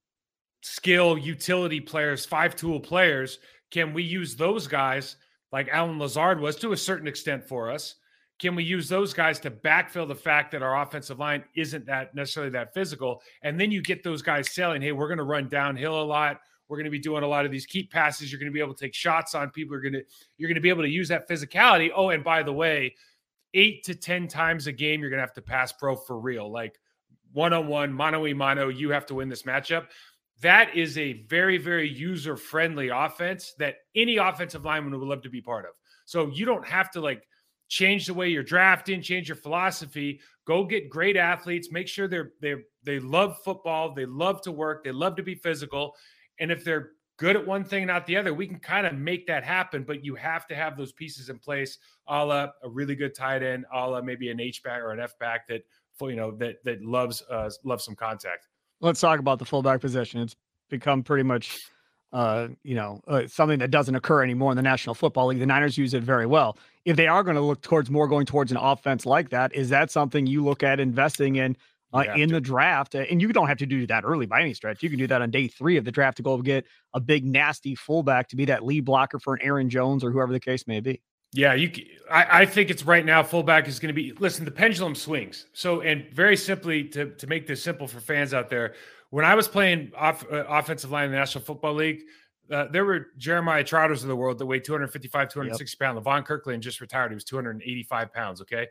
[0.62, 3.40] skill utility players, five tool players.
[3.72, 5.18] Can we use those guys
[5.52, 7.96] like Allen Lazard was to a certain extent for us?
[8.38, 12.14] Can we use those guys to backfill the fact that our offensive line isn't that
[12.14, 13.22] necessarily that physical?
[13.44, 16.42] And then you get those guys selling, hey, we're going to run downhill a lot.
[16.68, 18.32] We're going to be doing a lot of these keep passes.
[18.32, 19.76] You're going to be able to take shots on people.
[19.76, 20.04] You're going to
[20.38, 21.92] you're going to be able to use that physicality.
[21.96, 22.96] Oh, and by the way,
[23.54, 26.52] eight to ten times a game, you're going to have to pass pro for real.
[26.52, 26.78] Like
[27.32, 29.88] one on one, mano a mano, you have to win this matchup.
[30.42, 35.30] That is a very, very user friendly offense that any offensive lineman would love to
[35.30, 35.72] be part of.
[36.06, 37.24] So you don't have to like
[37.68, 40.20] change the way you're drafting, change your philosophy.
[40.46, 41.72] Go get great athletes.
[41.72, 43.94] Make sure they're they they love football.
[43.94, 44.84] They love to work.
[44.84, 45.96] They love to be physical.
[46.40, 49.26] And if they're good at one thing, not the other, we can kind of make
[49.28, 49.84] that happen.
[49.84, 53.42] But you have to have those pieces in place, a la a really good tight
[53.42, 55.64] end, a la maybe an H back or an F back that
[56.02, 58.48] you know that that loves uh, loves some contact.
[58.86, 60.22] Let's talk about the fullback position.
[60.22, 60.36] It's
[60.70, 61.60] become pretty much
[62.14, 65.40] uh, you know, uh, something that doesn't occur anymore in the National Football League.
[65.40, 66.58] The Niners use it very well.
[66.86, 69.68] If they are going to look towards more going towards an offense like that, is
[69.70, 71.58] that something you look at investing in
[71.94, 72.36] uh, in to.
[72.36, 72.96] the draft?
[72.96, 74.82] And you don't have to do that early by any stretch.
[74.82, 77.26] You can do that on day three of the draft to go get a big
[77.26, 80.68] nasty fullback to be that lead blocker for an Aaron Jones or whoever the case
[80.68, 81.02] may be.
[81.36, 81.70] Yeah, you.
[82.10, 83.22] I, I think it's right now.
[83.22, 84.14] Fullback is going to be.
[84.14, 85.48] Listen, the pendulum swings.
[85.54, 88.74] So, and very simply to to make this simple for fans out there,
[89.10, 92.04] when I was playing off, uh, offensive line in the National Football League,
[92.50, 95.88] uh, there were Jeremiah Trotters of the world that weighed 255, 260 yep.
[95.88, 96.06] pounds.
[96.06, 97.12] Levon Kirkland just retired.
[97.12, 98.42] He was 285 pounds.
[98.42, 98.68] Okay.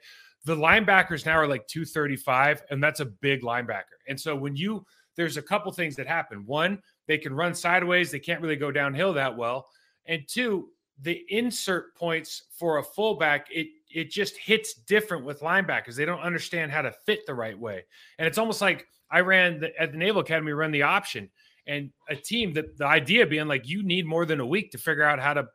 [0.47, 3.97] The linebackers now are like 235, and that's a big linebacker.
[4.09, 4.85] And so when you,
[5.17, 6.45] there's a couple things that happen.
[6.45, 9.67] One, they can run sideways, they can't really go downhill that well.
[10.07, 10.69] And two,
[11.01, 15.95] the insert points for a fullback, it it just hits different with linebackers.
[15.95, 17.85] They don't understand how to fit the right way.
[18.19, 21.31] And it's almost like I ran the, at the Naval Academy, run the option
[21.67, 24.79] and a team that the idea being like you need more than a week to
[24.79, 25.47] figure out how to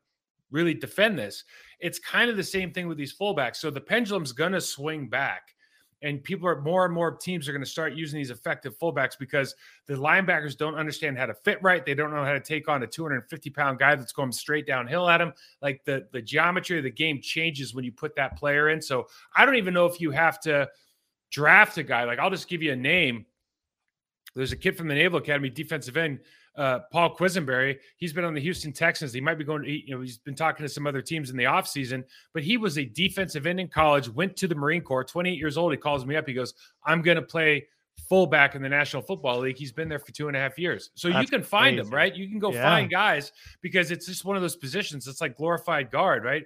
[0.52, 1.44] really defend this.
[1.80, 3.58] It's kind of the same thing with these fullbacks.
[3.58, 5.54] So the pendulum's going to swing back
[6.02, 9.18] and people are more and more teams are going to start using these effective fullbacks
[9.18, 11.86] because the linebackers don't understand how to fit right.
[11.86, 15.10] They don't know how to take on a 250 pound guy that's going straight downhill
[15.10, 15.34] at him.
[15.62, 18.82] Like the the geometry of the game changes when you put that player in.
[18.82, 20.70] So I don't even know if you have to
[21.32, 22.06] draft a guy.
[22.06, 23.26] Like I'll just give you a name.
[24.36, 26.20] There's a kid from the Naval Academy, defensive end,
[26.60, 27.78] uh, Paul Quessenberry.
[27.96, 29.14] He's been on the Houston Texans.
[29.14, 31.38] He might be going to, you know, he's been talking to some other teams in
[31.38, 35.06] the offseason, but he was a defensive end in college, went to the Marine Corps,
[35.06, 35.72] 28 years old.
[35.72, 36.28] He calls me up.
[36.28, 36.54] He goes,
[36.86, 37.66] I'm going to play
[38.10, 39.58] fullback in the National Football League.
[39.58, 40.90] He's been there for two and a half years.
[40.96, 41.88] So That's you can find crazy.
[41.88, 42.14] him, right?
[42.14, 42.64] You can go yeah.
[42.64, 45.08] find guys because it's just one of those positions.
[45.08, 46.44] It's like glorified guard, right?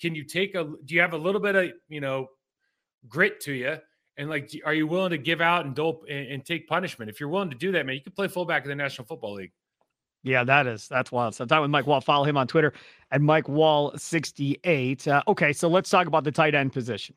[0.00, 2.28] Can you take a, do you have a little bit of, you know,
[3.08, 3.78] grit to you?
[4.18, 7.10] And like, are you willing to give out and dope and, and, take punishment?
[7.10, 9.34] If you're willing to do that, man, you can play fullback in the National Football
[9.34, 9.52] League.
[10.22, 11.34] Yeah, that is that's wild.
[11.34, 12.02] So I'm talking with Mike Wahle.
[12.02, 12.72] Follow him on Twitter
[13.12, 15.06] at Mike Wahle 68.
[15.06, 17.14] Uh, okay, so let's talk about the tight end position.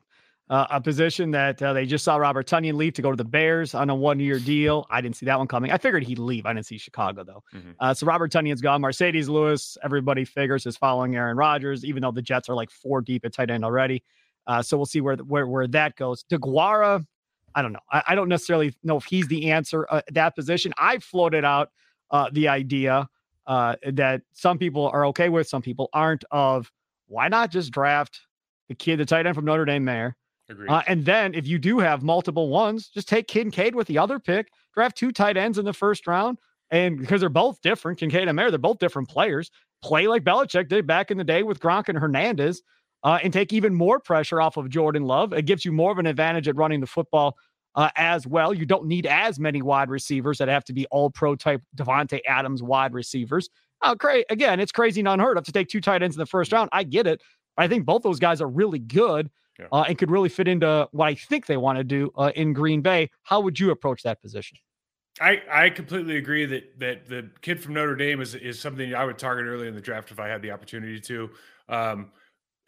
[0.48, 3.24] Uh, a position that uh, they just saw Robert Tonyan leave to go to the
[3.24, 4.84] Bears on a one-year deal.
[4.90, 5.70] I didn't see that one coming.
[5.70, 6.44] I figured he'd leave.
[6.44, 7.42] I didn't see Chicago though.
[7.54, 7.70] Mm-hmm.
[7.78, 8.82] Uh, so Robert Tonyan's gone.
[8.82, 13.00] Marcedes Lewis, everybody figures is following Aaron Rodgers, even though the Jets are like four
[13.00, 14.02] deep at tight end already.
[14.50, 16.24] Uh, so we'll see where where where that goes.
[16.24, 17.06] DeGuara,
[17.54, 17.78] I don't know.
[17.92, 20.72] I, I don't necessarily know if he's the answer uh, that position.
[20.76, 21.70] I floated out
[22.10, 23.08] uh, the idea
[23.46, 26.24] uh, that some people are okay with, some people aren't.
[26.32, 26.72] Of
[27.06, 28.22] why not just draft
[28.68, 30.16] the kid, the tight end from Notre Dame there,
[30.68, 34.18] uh, and then if you do have multiple ones, just take Kincaid with the other
[34.18, 36.38] pick, draft two tight ends in the first round.
[36.72, 39.52] And because they're both different, Kincaid and Mayer, they're both different players.
[39.80, 42.62] Play like Belichick did back in the day with Gronk and Hernandez,
[43.02, 45.32] uh, and take even more pressure off of Jordan Love.
[45.32, 47.36] It gives you more of an advantage at running the football
[47.74, 48.52] uh, as well.
[48.52, 52.20] You don't need as many wide receivers that have to be all pro type Davante
[52.26, 53.48] Adams wide receivers.
[53.82, 56.26] Oh, cra- again, it's crazy and unheard of to take two tight ends in the
[56.26, 56.68] first round.
[56.72, 57.22] I get it.
[57.56, 59.66] I think both those guys are really good yeah.
[59.72, 62.52] uh, and could really fit into what I think they want to do uh, in
[62.52, 63.10] Green Bay.
[63.22, 64.58] How would you approach that position?
[65.20, 69.04] I, I completely agree that that the kid from Notre Dame is is something I
[69.04, 71.30] would target early in the draft if I had the opportunity to.
[71.68, 72.12] Um,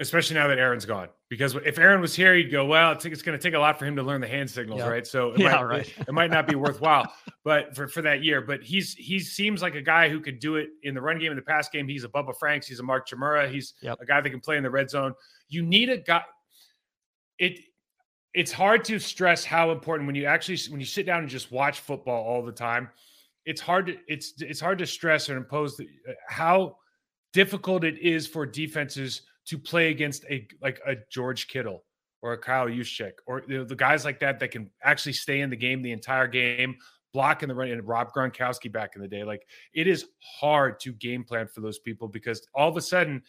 [0.02, 1.08] especially now that Aaron's gone.
[1.30, 3.78] Because if Aaron was here, he'd go, well, it's, it's going to take a lot
[3.78, 4.90] for him to learn the hand signals, yep.
[4.90, 5.06] right?
[5.06, 5.88] So it, yeah, might, right.
[5.88, 7.10] It, it, might not be worthwhile,
[7.44, 8.42] but for, for that year.
[8.42, 11.30] But he's he seems like a guy who could do it in the run game,
[11.32, 11.88] in the pass game.
[11.88, 12.66] He's a Bubba Franks.
[12.66, 13.50] He's a Mark Chmura.
[13.50, 13.98] He's yep.
[14.00, 15.14] a guy that can play in the red zone.
[15.48, 16.22] You need a guy.
[17.38, 17.60] It
[18.34, 21.52] it's hard to stress how important when you actually when you sit down and just
[21.52, 22.90] watch football all the time.
[23.46, 26.76] It's hard to it's it's hard to stress or impose the, uh, how
[27.32, 31.84] difficult it is for defenses to play against a like a George Kittle
[32.22, 35.40] or a Kyle Juszczyk or you know, the guys like that that can actually stay
[35.40, 36.76] in the game the entire game,
[37.12, 39.24] blocking the run and Rob Gronkowski back in the day.
[39.24, 40.06] Like it is
[40.40, 43.22] hard to game plan for those people because all of a sudden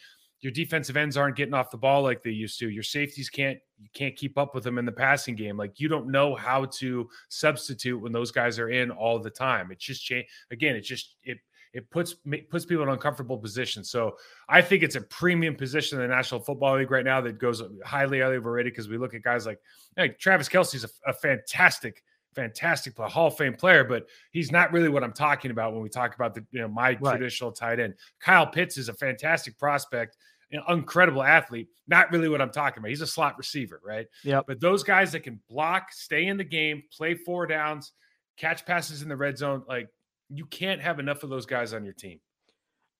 [0.43, 2.69] your defensive ends aren't getting off the ball like they used to.
[2.69, 5.57] Your safeties can't you can't keep up with them in the passing game.
[5.57, 9.71] Like you don't know how to substitute when those guys are in all the time.
[9.71, 10.75] It's just change again.
[10.75, 11.39] It just it
[11.73, 12.15] it puts
[12.49, 13.89] puts people in uncomfortable positions.
[13.89, 17.39] So I think it's a premium position in the National Football League right now that
[17.39, 19.59] goes highly highly overrated because we look at guys like,
[19.97, 22.03] like Travis Kelce's a, a fantastic,
[22.35, 25.89] fantastic Hall of Fame player, but he's not really what I'm talking about when we
[25.89, 27.17] talk about the you know my right.
[27.17, 27.95] traditional tight end.
[28.19, 30.15] Kyle Pitts is a fantastic prospect.
[30.51, 32.89] An incredible athlete, not really what I'm talking about.
[32.89, 34.05] He's a slot receiver, right?
[34.23, 34.41] Yeah.
[34.45, 37.93] But those guys that can block, stay in the game, play four downs,
[38.37, 39.89] catch passes in the red zone, like
[40.29, 42.19] you can't have enough of those guys on your team.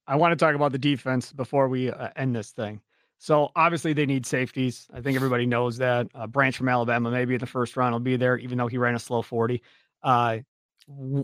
[0.08, 2.82] I want to talk about the defense before we uh, end this thing.
[3.20, 4.88] So obviously they need safeties.
[4.94, 6.08] I think everybody knows that.
[6.14, 8.78] Uh, Branch from Alabama, maybe in the first round, will be there, even though he
[8.78, 9.62] ran a slow 40.
[10.04, 10.40] Uh,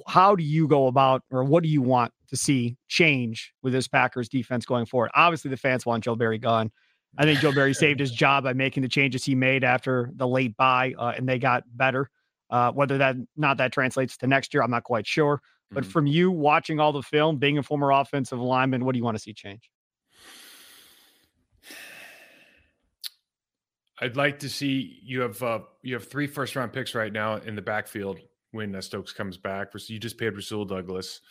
[0.07, 3.89] how do you go about, or what do you want to see change with this
[3.89, 5.11] Packers defense going forward?
[5.13, 6.71] Obviously, the fans want Joe Barry gone.
[7.17, 10.27] I think Joe Barry saved his job by making the changes he made after the
[10.27, 12.09] late bye, uh, and they got better.
[12.49, 15.41] Uh, whether that not that translates to next year, I'm not quite sure.
[15.71, 15.91] But mm-hmm.
[15.91, 19.17] from you watching all the film, being a former offensive lineman, what do you want
[19.17, 19.69] to see change?
[24.01, 27.35] I'd like to see you have uh, you have three first round picks right now
[27.35, 28.19] in the backfield
[28.51, 29.69] when uh, Stokes comes back.
[29.87, 31.21] You just paid Rasul Douglas.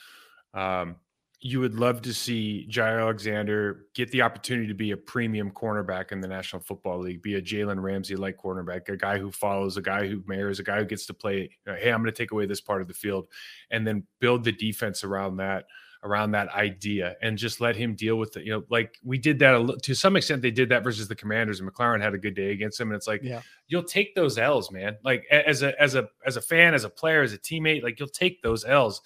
[0.54, 0.96] Um,
[1.40, 6.10] you would love to see Jaire Alexander get the opportunity to be a premium cornerback
[6.10, 9.76] in the National Football League, be a Jalen Ramsey like cornerback, a guy who follows,
[9.76, 11.50] a guy who mayors, a guy who gets to play.
[11.66, 13.28] Uh, hey, I'm going to take away this part of the field,
[13.70, 15.66] and then build the defense around that,
[16.02, 18.44] around that idea, and just let him deal with it.
[18.44, 20.42] You know, like we did that to some extent.
[20.42, 22.88] They did that versus the Commanders, and McLaurin had a good day against them.
[22.88, 23.42] And it's like, yeah.
[23.68, 24.96] you'll take those L's, man.
[25.04, 28.00] Like as a as a as a fan, as a player, as a teammate, like
[28.00, 29.02] you'll take those L's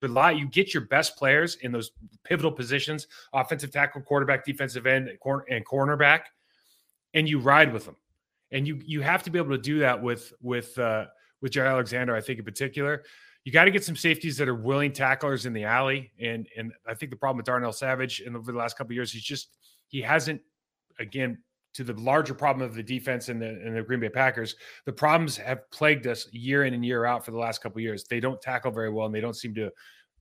[0.00, 1.92] rely you get your best players in those
[2.24, 6.20] pivotal positions offensive tackle quarterback defensive end and cornerback
[7.14, 7.96] and you ride with them.
[8.52, 11.06] And you you have to be able to do that with with uh
[11.40, 13.04] with Jaire Alexander I think in particular.
[13.44, 16.72] You got to get some safeties that are willing tacklers in the alley and and
[16.86, 19.22] I think the problem with Darnell Savage in the, over the last couple years he's
[19.22, 20.40] just he hasn't
[20.98, 21.38] again
[21.72, 24.92] to the larger problem of the defense and the, and the Green Bay Packers, the
[24.92, 28.04] problems have plagued us year in and year out for the last couple years.
[28.04, 29.70] They don't tackle very well, and they don't seem to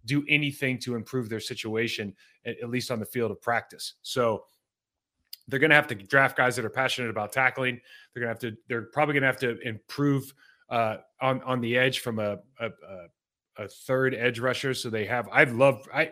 [0.06, 2.14] do anything to improve their situation,
[2.46, 3.96] at, at least on the field of practice.
[4.02, 4.46] So
[5.48, 7.82] they're going to have to draft guys that are passionate about tackling.
[8.14, 8.62] They're going to have to.
[8.68, 10.34] They're probably going to have to improve
[10.70, 12.70] uh, on on the edge from a, a,
[13.58, 14.74] a third edge rusher.
[14.74, 15.28] So they have.
[15.32, 15.88] I've loved.
[15.94, 16.12] I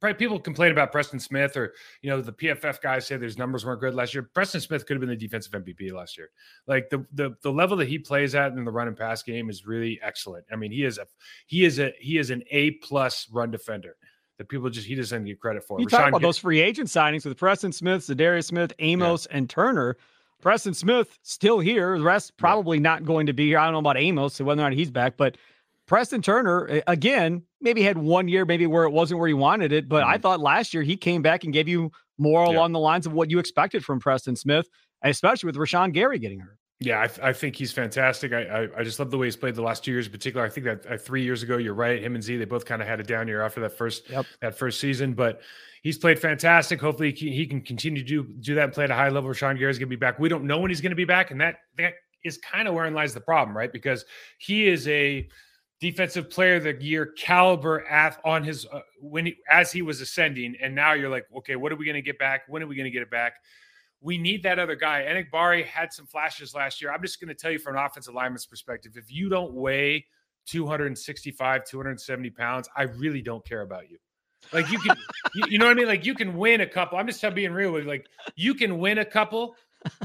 [0.00, 3.64] probably people complain about Preston Smith or you know the PFF guys say his numbers
[3.64, 4.22] weren't good last year.
[4.34, 6.30] Preston Smith could have been the defensive MVP last year.
[6.66, 9.50] Like the the the level that he plays at in the run and pass game
[9.50, 10.44] is really excellent.
[10.52, 11.06] I mean, he is a
[11.46, 13.96] he is a he is an A plus run defender
[14.38, 15.80] that people just he doesn't get credit for.
[15.80, 19.38] You Rashawn talk about those free agent signings with Preston Smith, Za'Darius Smith, Amos, yeah.
[19.38, 19.96] and Turner.
[20.42, 21.98] Preston Smith still here.
[21.98, 22.82] The rest probably yeah.
[22.82, 23.58] not going to be here.
[23.58, 25.36] I don't know about Amos, so whether or not he's back, but
[25.86, 29.88] Preston Turner, again, maybe had one year, maybe where it wasn't where he wanted it.
[29.88, 30.12] But mm-hmm.
[30.12, 32.52] I thought last year he came back and gave you more yeah.
[32.52, 34.68] along the lines of what you expected from Preston Smith,
[35.02, 36.58] especially with Rashan Gary getting hurt.
[36.78, 38.34] Yeah, I, th- I, think he's fantastic.
[38.34, 40.44] I, I, I just love the way he's played the last two years in particular.
[40.44, 42.02] I think that uh, three years ago, you're right.
[42.02, 44.26] Him and Z, they both kind of had a down year after that first yep.
[44.42, 45.40] that first season, but
[45.82, 46.78] he's played fantastic.
[46.78, 49.08] Hopefully, he can, he can continue to do do that and play at a high
[49.08, 49.30] level.
[49.30, 50.18] Rashan Gary's going to be back.
[50.18, 52.74] We don't know when he's going to be back, and that that is kind of
[52.74, 53.72] wherein lies the problem, right?
[53.72, 54.04] Because
[54.36, 55.26] he is a
[55.90, 60.00] defensive player of the year caliber at on his uh, when he, as he was
[60.00, 62.42] ascending, and now you're like, okay, what are we going to get back?
[62.48, 63.34] When are we going to get it back?
[64.00, 65.04] we need that other guy.
[65.08, 66.92] Enagbare had some flashes last year.
[66.92, 70.06] I'm just going to tell you from an offensive lineman's perspective, if you don't weigh
[70.46, 73.98] 265, 270 pounds, I really don't care about you.
[74.52, 74.96] Like you can,
[75.34, 75.88] you, you, know what I mean?
[75.88, 76.98] Like you can win a couple.
[76.98, 78.06] I'm just being real with like
[78.36, 79.56] you can win a couple,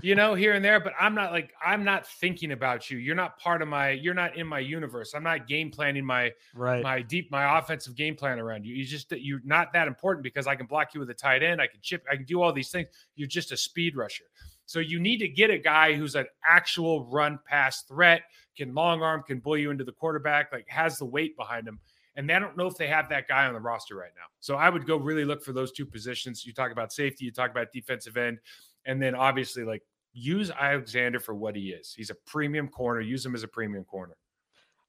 [0.02, 2.98] you know, here and there, but I'm not like I'm not thinking about you.
[2.98, 5.14] You're not part of my you're not in my universe.
[5.14, 8.76] I'm not game planning my right my deep my offensive game plan around you.
[8.76, 11.62] You just you're not that important because I can block you with a tight end,
[11.62, 12.88] I can chip, I can do all these things.
[13.16, 14.26] You're just a speed rusher.
[14.66, 18.22] So you need to get a guy who's an actual run pass threat,
[18.56, 21.80] can long arm, can bully you into the quarterback, like has the weight behind him.
[22.16, 24.26] And I don't know if they have that guy on the roster right now.
[24.40, 26.46] So I would go really look for those two positions.
[26.46, 28.40] You talk about safety, you talk about defensive end.
[28.86, 31.94] And then obviously, like use Alexander for what he is.
[31.96, 33.02] He's a premium corner.
[33.02, 34.18] Use him as a premium corner.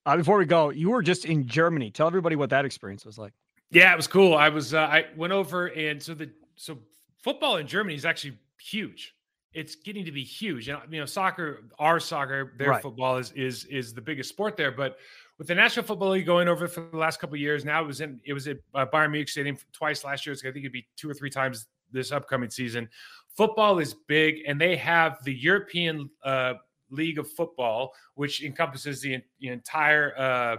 [0.04, 1.90] Uh, before we go, you were just in Germany.
[1.90, 3.32] Tell everybody what that experience was like.
[3.70, 4.34] Yeah, it was cool.
[4.34, 6.78] I was uh, I went over and so the so
[7.22, 9.14] football in Germany is actually huge.
[9.54, 10.68] It's getting to be huge.
[10.68, 12.82] And you know, soccer, our soccer, their right.
[12.82, 14.72] football is is is the biggest sport there.
[14.72, 14.98] But
[15.38, 17.86] with the National Football League going over for the last couple of years, now it
[17.86, 20.32] was in it was at uh, Bayern Munich Stadium twice last year.
[20.32, 22.88] It's, I think it'd be two or three times this upcoming season.
[23.36, 26.54] Football is big, and they have the European uh,
[26.90, 30.56] League of Football, which encompasses the, the entire uh,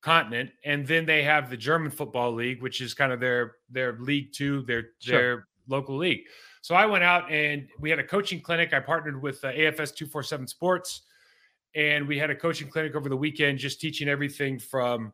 [0.00, 3.98] continent, and then they have the German Football League, which is kind of their their
[4.00, 5.18] League Two, their sure.
[5.18, 6.22] their local league.
[6.62, 8.74] So I went out and we had a coaching clinic.
[8.74, 11.02] I partnered with uh, AFS two four seven Sports,
[11.74, 15.12] and we had a coaching clinic over the weekend, just teaching everything from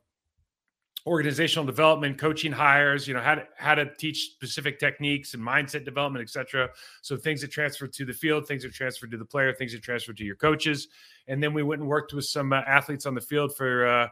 [1.07, 5.85] organizational development, coaching hires, you know, how to how to teach specific techniques and mindset
[5.85, 6.69] development, etc.
[7.03, 9.83] So things that transfer to the field, things that transfer to the player, things that
[9.83, 10.89] transfer to your coaches,
[11.29, 14.09] and then we went and worked with some uh, athletes on the field for uh,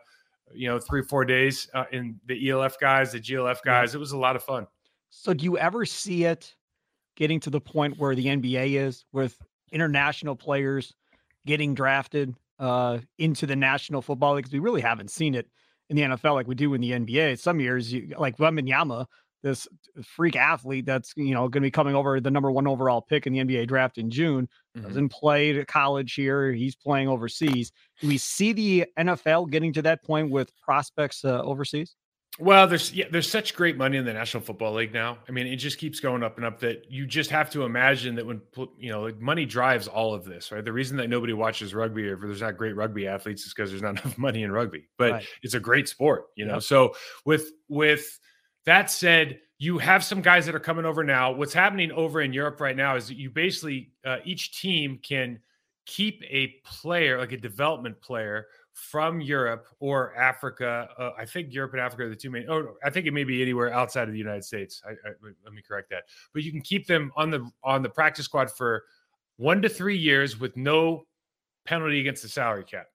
[0.52, 3.94] you know three or four days uh, in the ELF guys, the GLF guys.
[3.94, 4.66] It was a lot of fun.
[5.10, 6.54] So do you ever see it
[7.16, 9.40] getting to the point where the NBA is with
[9.72, 10.94] international players
[11.46, 14.44] getting drafted uh, into the National Football League?
[14.44, 15.48] Because we really haven't seen it
[15.90, 17.38] in the NFL like we do in the NBA.
[17.38, 19.06] Some years, you, like Wembanyama,
[19.42, 19.68] this
[20.02, 23.26] freak athlete that's you know going to be coming over the number one overall pick
[23.26, 24.48] in the NBA draft in June.
[24.76, 24.86] Mm-hmm.
[24.88, 26.52] Doesn't play at college here.
[26.52, 27.70] He's playing overseas.
[28.00, 31.94] Do we see the NFL getting to that point with prospects uh, overseas?
[32.40, 35.18] Well, there's yeah, there's such great money in the National Football League now.
[35.28, 36.58] I mean, it just keeps going up and up.
[36.60, 38.42] That you just have to imagine that when
[38.76, 40.64] you know like money drives all of this, right?
[40.64, 43.82] The reason that nobody watches rugby or there's not great rugby athletes is because there's
[43.82, 44.88] not enough money in rugby.
[44.98, 45.26] But right.
[45.42, 46.54] it's a great sport, you know.
[46.54, 46.62] Yep.
[46.64, 48.18] So with with
[48.66, 51.30] that said, you have some guys that are coming over now.
[51.30, 55.38] What's happening over in Europe right now is that you basically uh, each team can
[55.86, 60.88] keep a player like a development player from Europe or Africa.
[60.98, 62.46] Uh, I think Europe and Africa are the two main.
[62.50, 64.82] Oh, I think it may be anywhere outside of the United States.
[64.84, 65.12] I, I,
[65.44, 66.04] let me correct that.
[66.32, 68.84] But you can keep them on the on the practice squad for
[69.36, 71.06] one to three years with no
[71.64, 72.86] penalty against the salary cap.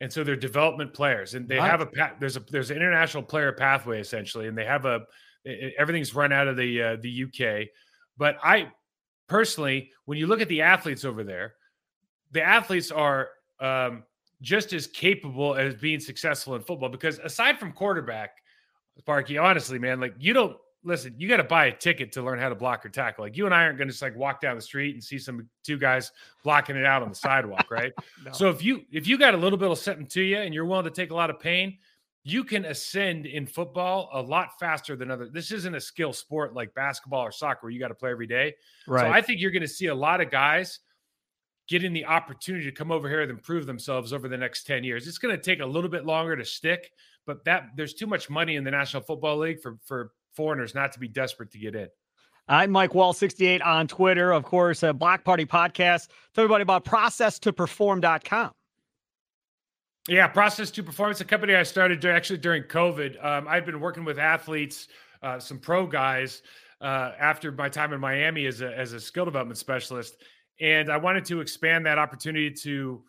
[0.00, 3.52] And so they're development players, and they have a there's a there's an international player
[3.52, 5.02] pathway essentially, and they have a
[5.78, 7.68] everything's run out of the uh, the UK.
[8.16, 8.72] But I
[9.28, 11.54] personally, when you look at the athletes over there,
[12.32, 13.28] the athletes are
[13.60, 14.02] um,
[14.42, 16.88] just as capable as being successful in football.
[16.88, 18.42] Because aside from quarterback,
[18.98, 22.38] Sparky, honestly, man, like you don't listen, you got to buy a ticket to learn
[22.38, 23.24] how to block or tackle.
[23.24, 25.18] Like you and I aren't going to just like walk down the street and see
[25.18, 26.12] some two guys
[26.42, 27.92] blocking it out on the sidewalk, right?
[28.24, 28.32] no.
[28.32, 30.66] So if you if you got a little bit of something to you and you're
[30.66, 31.78] willing to take a lot of pain,
[32.24, 35.28] you can ascend in football a lot faster than other.
[35.28, 38.26] This isn't a skill sport like basketball or soccer where you got to play every
[38.26, 38.54] day.
[38.86, 39.02] Right.
[39.02, 40.80] So I think you're going to see a lot of guys
[41.68, 45.06] getting the opportunity to come over here and improve themselves over the next 10 years.
[45.06, 46.90] It's going to take a little bit longer to stick,
[47.26, 50.92] but that there's too much money in the National Football League for for foreigners not
[50.92, 51.88] to be desperate to get in.
[52.48, 56.08] I'm Mike Wahle 68 on Twitter, of course, a Block Party podcast.
[56.34, 58.50] Tell everybody about process to perform.com.
[60.08, 61.12] Yeah, Process to Perform.
[61.12, 63.24] It's a company I started actually during COVID.
[63.24, 64.88] Um, I've been working with athletes,
[65.22, 66.42] uh, some pro guys,
[66.80, 70.16] uh, after my time in Miami as a, as a skill development specialist
[70.60, 73.02] and I wanted to expand that opportunity to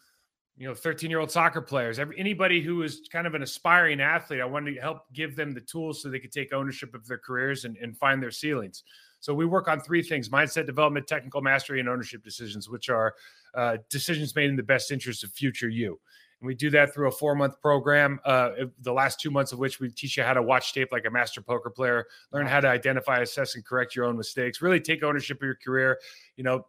[0.55, 4.39] you know 13 year old soccer players anybody who is kind of an aspiring athlete
[4.39, 7.17] i wanted to help give them the tools so they could take ownership of their
[7.17, 8.83] careers and, and find their ceilings
[9.23, 13.15] So we work on three things mindset development, technical mastery, and ownership decisions, which are
[13.55, 15.97] uh, decisions made in the best interest of future you.
[16.41, 18.49] And we do that through a four month program, uh,
[18.81, 21.09] the last two months of which we teach you how to watch tape like a
[21.09, 25.03] master poker player, learn how to identify, assess, and correct your own mistakes, really take
[25.03, 25.99] ownership of your career.
[26.35, 26.65] You know,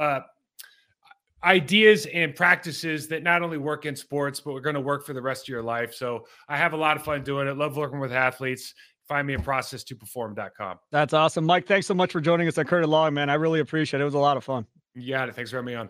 [0.00, 0.20] uh,
[1.44, 5.12] ideas and practices that not only work in sports, but we're going to work for
[5.12, 5.94] the rest of your life.
[5.94, 7.56] So I have a lot of fun doing it.
[7.56, 8.74] Love working with athletes.
[9.08, 10.78] Find me at process2perform.com.
[10.92, 11.44] That's awesome.
[11.44, 13.28] Mike, thanks so much for joining us at and Long, man.
[13.28, 14.02] I really appreciate it.
[14.02, 14.66] It was a lot of fun.
[14.94, 15.34] You got it.
[15.34, 15.88] Thanks for having me on.